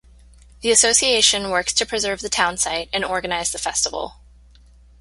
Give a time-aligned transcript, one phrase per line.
[0.61, 4.15] The association works to preserve the townsite and organize the festival.